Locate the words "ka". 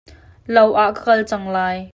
0.95-1.01